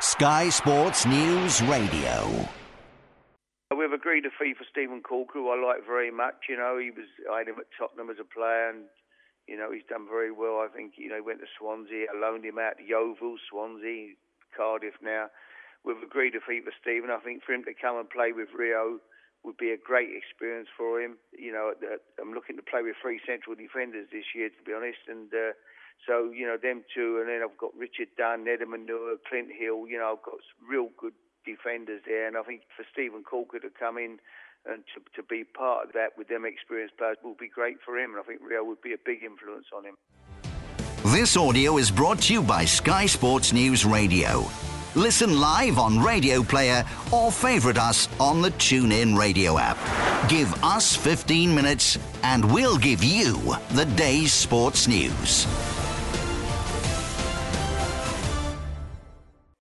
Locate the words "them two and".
26.60-27.28